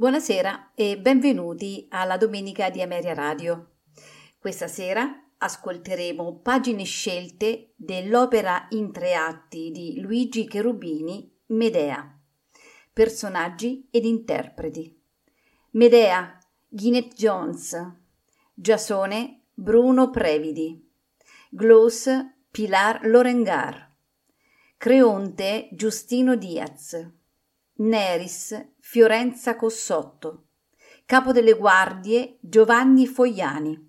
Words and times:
Buonasera 0.00 0.72
e 0.74 0.98
benvenuti 0.98 1.86
alla 1.90 2.16
Domenica 2.16 2.70
di 2.70 2.80
Ameria 2.80 3.12
Radio. 3.12 3.72
Questa 4.38 4.66
sera 4.66 5.26
ascolteremo 5.36 6.38
pagine 6.38 6.84
scelte 6.84 7.74
dell'opera 7.76 8.66
in 8.70 8.92
tre 8.92 9.12
atti 9.12 9.70
di 9.70 10.00
Luigi 10.00 10.48
Cherubini, 10.48 11.30
Medea. 11.48 12.18
Personaggi 12.90 13.88
ed 13.90 14.06
interpreti. 14.06 14.98
Medea, 15.72 16.38
Gwyneth 16.66 17.12
Jones. 17.12 17.92
Giasone, 18.54 19.48
Bruno 19.52 20.08
Previdi. 20.08 20.82
Gloss, 21.50 22.08
Pilar 22.50 23.00
Lorengar. 23.04 23.94
Creonte, 24.78 25.68
Giustino 25.72 26.36
Diaz. 26.36 27.06
Neris, 27.74 28.69
Fiorenza 28.90 29.54
Cossotto. 29.54 30.46
Capo 31.06 31.30
delle 31.30 31.52
guardie, 31.52 32.38
Giovanni 32.40 33.06
Fogliani. 33.06 33.88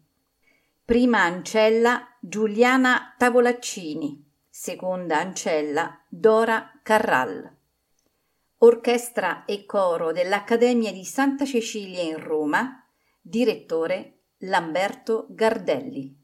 Prima 0.85 1.23
ancella, 1.23 2.15
Giuliana 2.19 3.15
Tavolaccini. 3.17 4.23
Seconda 4.47 5.17
ancella, 5.17 6.05
Dora 6.07 6.79
Carral. 6.83 7.51
Orchestra 8.57 9.45
e 9.45 9.65
coro 9.65 10.11
dell'Accademia 10.11 10.91
di 10.91 11.03
Santa 11.03 11.45
Cecilia 11.45 12.03
in 12.03 12.23
Roma. 12.23 12.87
Direttore 13.19 14.19
Lamberto 14.41 15.25
Gardelli. 15.31 16.15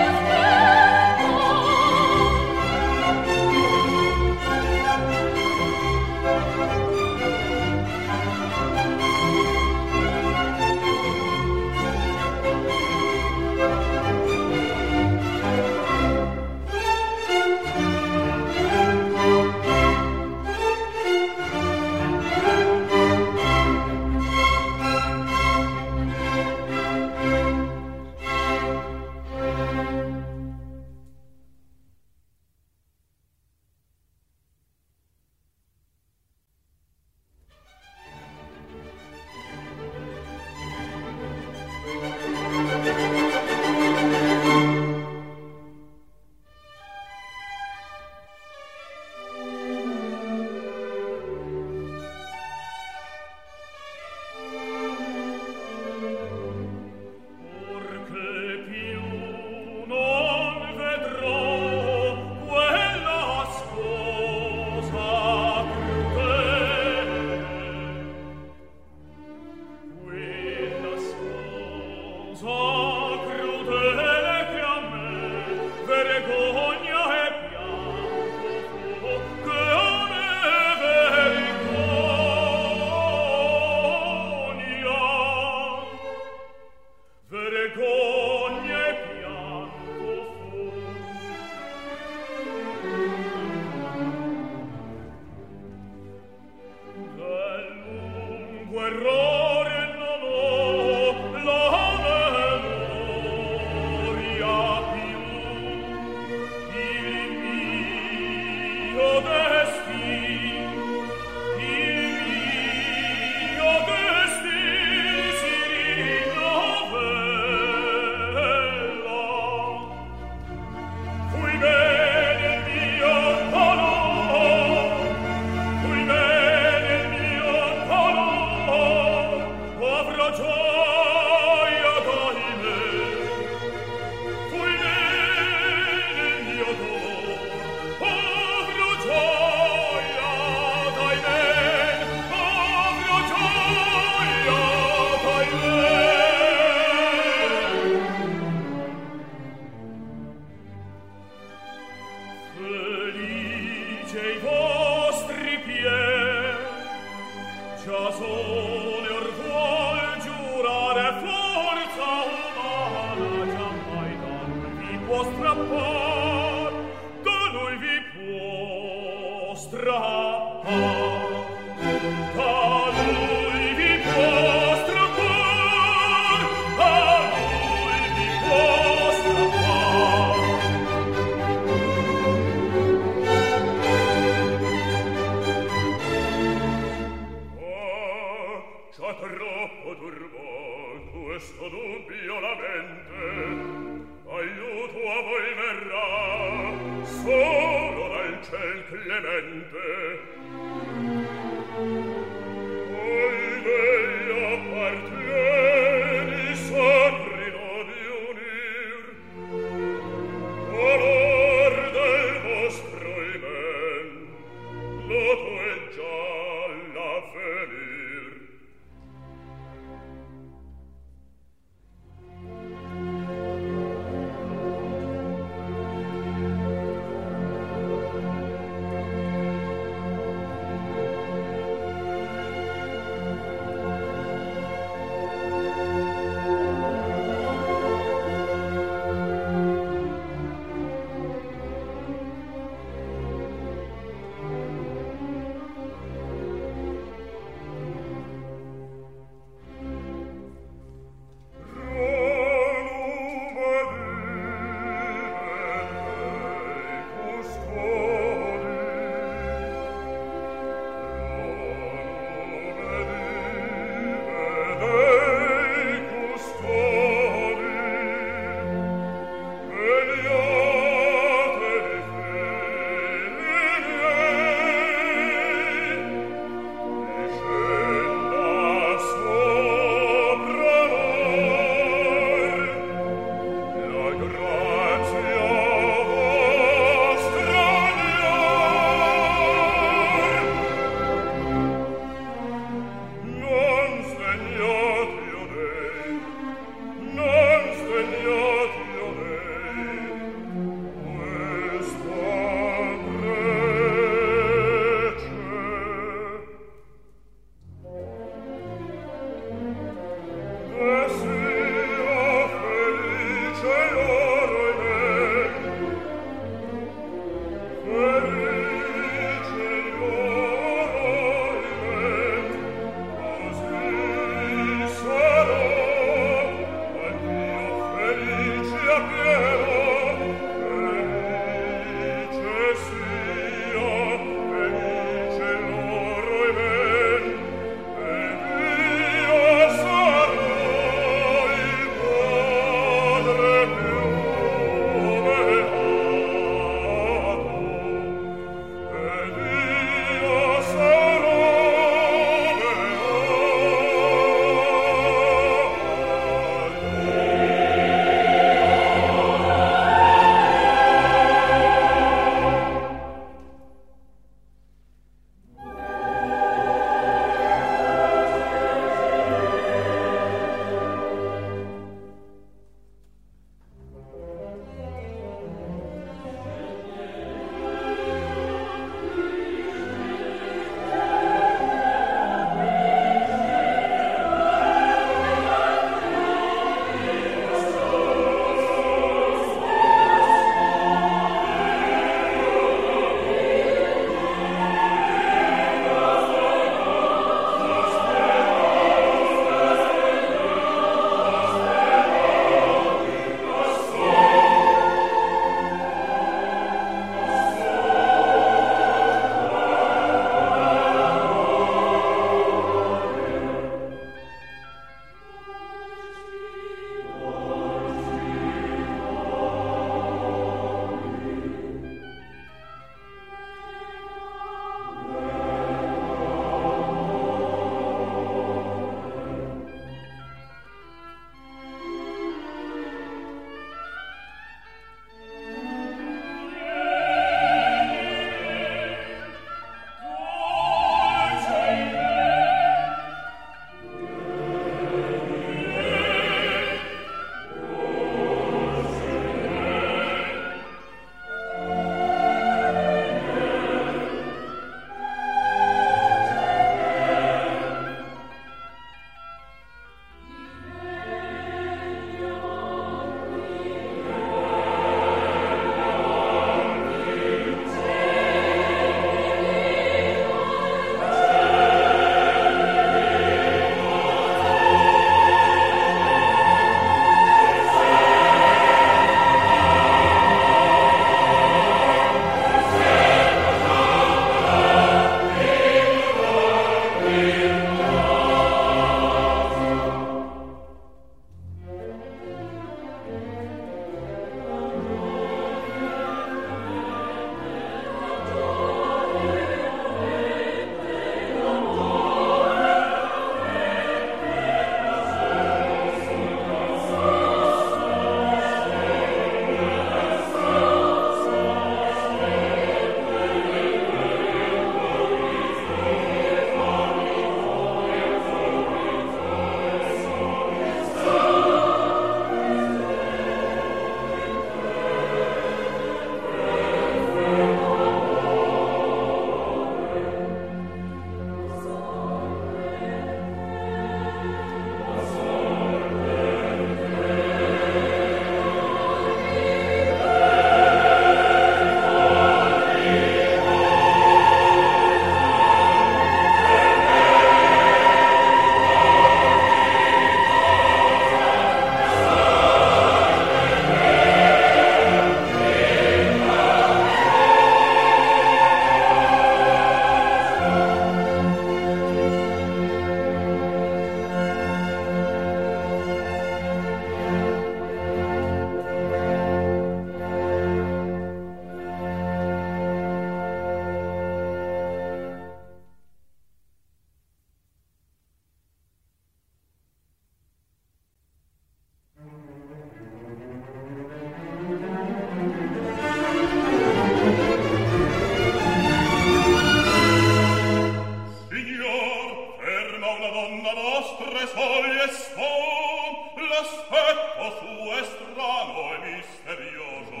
nuovo 597.52 597.76
e 597.76 597.84
strano 597.84 598.74
e 598.74 598.96
misterioso. 598.96 600.00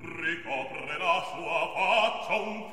Ricopre 0.00 0.98
la 0.98 1.22
sua 1.34 1.72
faccia 1.74 2.34
un 2.34 2.70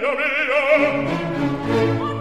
Maria 0.00 0.92
mia 1.02 2.19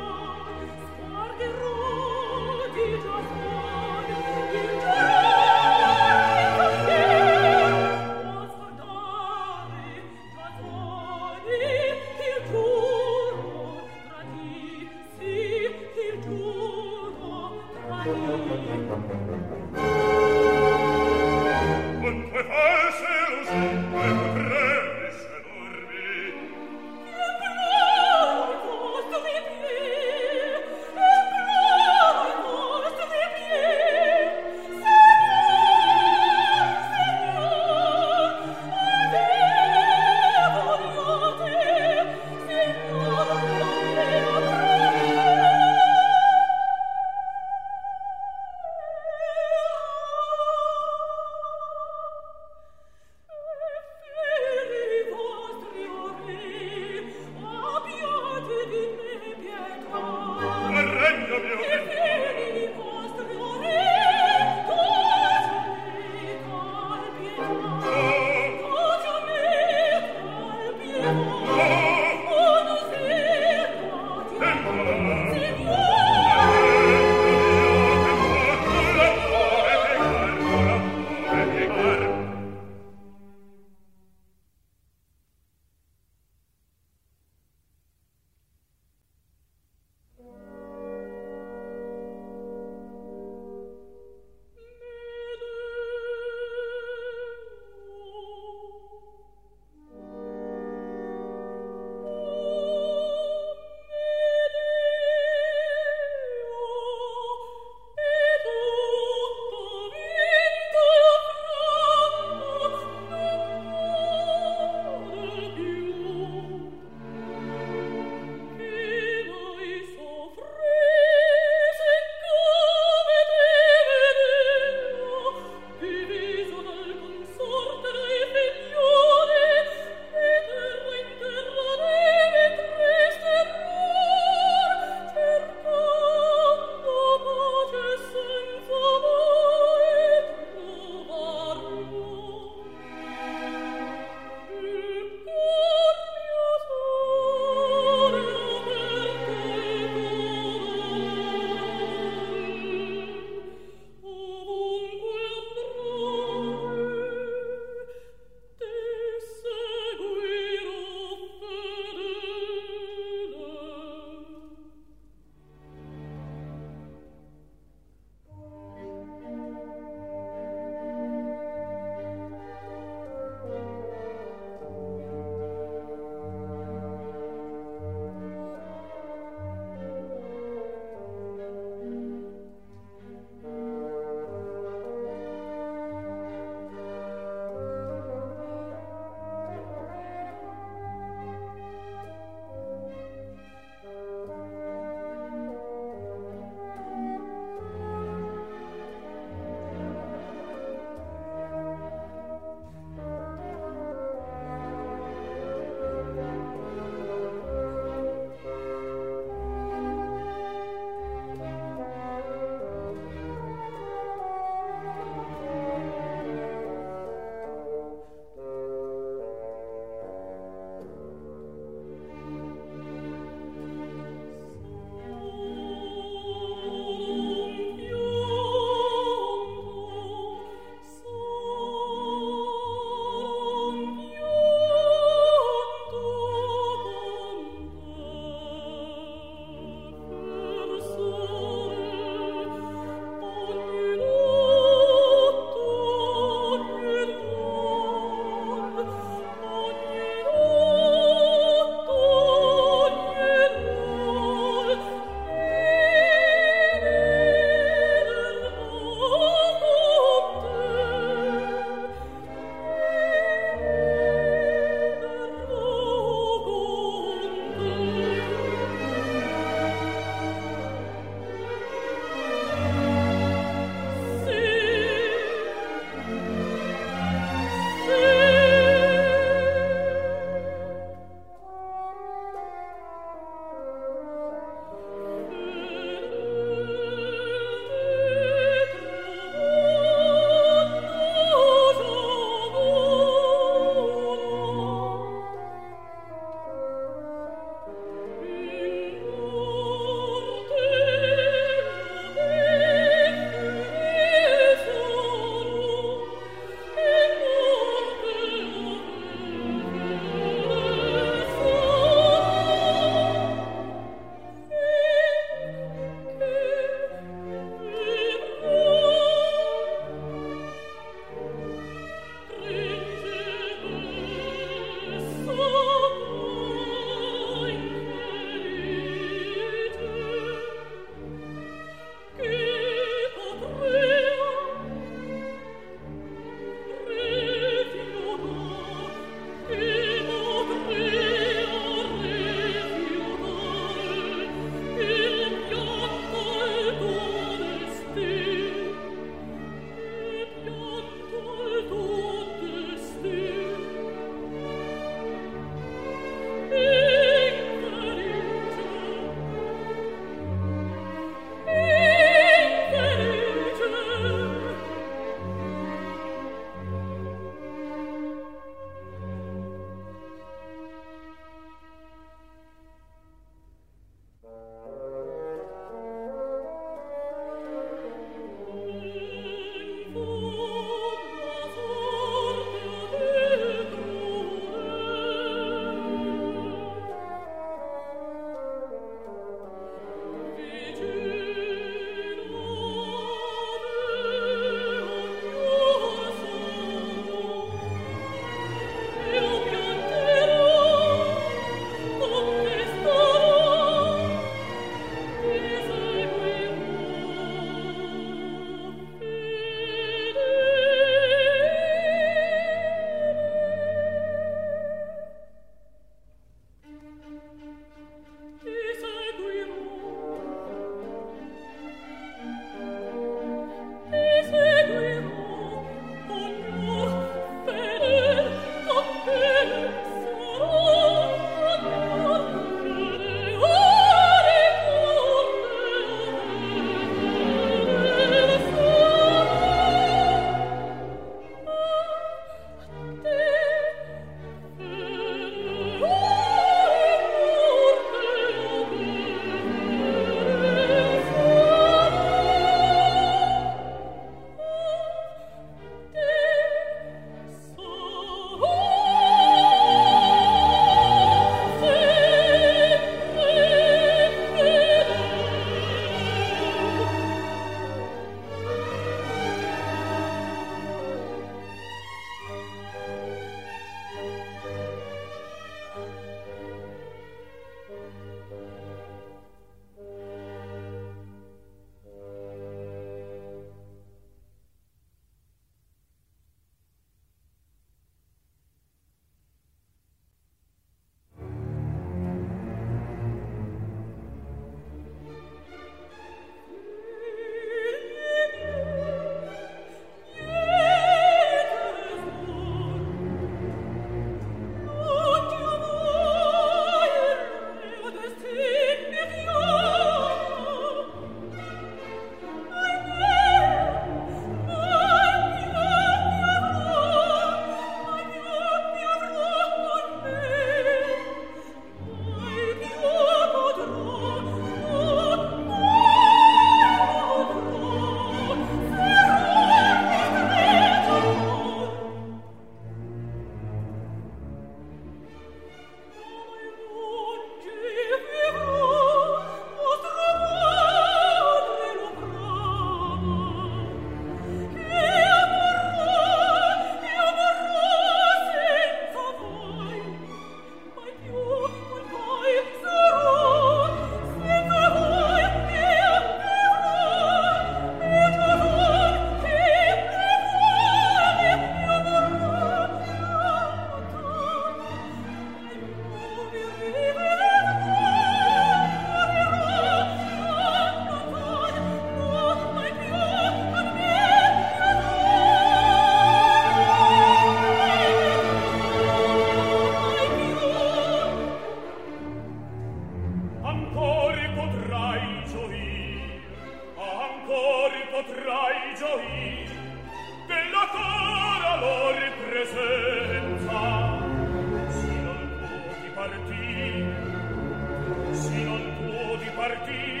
partire 599.41 600.00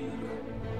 you. 0.00 0.79